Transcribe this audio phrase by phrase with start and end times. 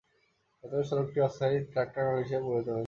[0.63, 2.79] বর্তমানে সড়কটি অস্থায়ী ট্রাক টার্মিনাল হিসেবে পরিণত হয়েছে।